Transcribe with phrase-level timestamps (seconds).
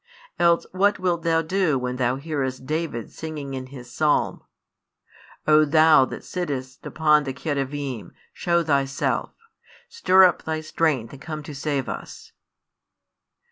[0.39, 4.37] Else what wilt thou do when thou hearest David singing in his psalm:
[5.47, 9.35] |106 O Thou that sittest upon the Cherubim, shew Thyself;
[9.87, 12.31] stir up Thy strength and come to save us?